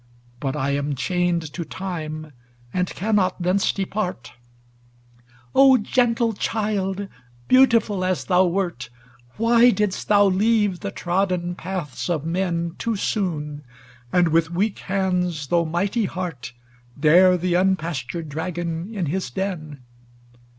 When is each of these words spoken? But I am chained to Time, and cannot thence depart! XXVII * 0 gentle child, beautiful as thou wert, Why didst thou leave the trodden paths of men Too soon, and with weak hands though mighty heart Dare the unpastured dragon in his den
But 0.39 0.55
I 0.55 0.71
am 0.71 0.95
chained 0.95 1.53
to 1.53 1.63
Time, 1.63 2.33
and 2.73 2.87
cannot 2.87 3.39
thence 3.39 3.71
depart! 3.71 4.33
XXVII 4.35 5.25
* 5.25 5.55
0 5.55 5.77
gentle 5.83 6.33
child, 6.33 7.07
beautiful 7.47 8.03
as 8.03 8.25
thou 8.25 8.45
wert, 8.47 8.89
Why 9.37 9.69
didst 9.69 10.07
thou 10.07 10.25
leave 10.25 10.79
the 10.79 10.89
trodden 10.89 11.53
paths 11.53 12.09
of 12.09 12.25
men 12.25 12.73
Too 12.79 12.95
soon, 12.95 13.63
and 14.11 14.29
with 14.29 14.49
weak 14.49 14.79
hands 14.79 15.45
though 15.45 15.65
mighty 15.65 16.05
heart 16.05 16.53
Dare 16.99 17.37
the 17.37 17.53
unpastured 17.53 18.27
dragon 18.27 18.91
in 18.95 19.05
his 19.05 19.29
den 19.29 19.81